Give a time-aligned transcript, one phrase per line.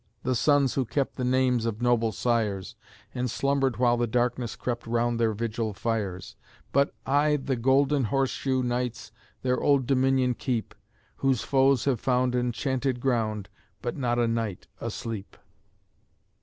[0.23, 2.75] the sons who kept The names of noble sires,
[3.13, 6.35] And slumbered while the darkness crept Around their vigil fires!
[6.71, 9.11] But, aye, the "Golden Horseshoe" knights
[9.43, 10.73] Their Old Dominion keep,
[11.17, 13.47] Whose foes have found enchanted ground,
[13.83, 15.37] But not a knight asleep.